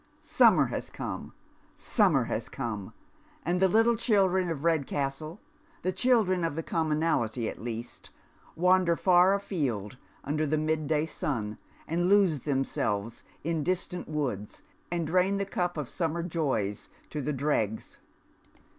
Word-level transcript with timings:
Summer 0.23 0.65
has 0.65 0.89
come— 0.89 1.31
summer 1.75 2.23
has 2.23 2.49
come— 2.49 2.91
and 3.45 3.59
the 3.59 3.67
little 3.67 3.95
children 3.95 4.49
of 4.49 4.63
Red 4.63 4.87
castle— 4.87 5.39
the 5.83 5.91
children 5.91 6.43
of 6.43 6.55
the 6.55 6.63
commonality, 6.63 7.47
at 7.47 7.61
least— 7.61 8.09
wander 8.55 8.95
far 8.95 9.35
afield 9.35 9.97
imder 10.25 10.49
the 10.49 10.57
mid 10.57 10.87
day 10.87 11.05
sun, 11.05 11.59
and 11.87 12.07
lose 12.09 12.39
themselves 12.39 13.23
in 13.43 13.61
distant 13.61 14.07
woods, 14.09 14.63
and 14.89 15.05
drain 15.05 15.37
the 15.37 15.45
cup 15.45 15.77
of 15.77 15.87
summer 15.87 16.23
joys 16.23 16.89
to 17.11 17.21
the 17.21 17.31
dregs. 17.31 17.99